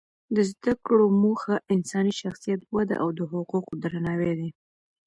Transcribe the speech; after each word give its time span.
د 0.35 0.37
زده 0.51 0.73
کړو 0.85 1.05
موخه 1.23 1.55
انساني 1.73 2.13
شخصیت 2.21 2.61
وده 2.75 2.95
او 3.03 3.09
د 3.17 3.19
حقوقو 3.31 3.73
درناوی 3.83 4.33
دی. 4.39 4.49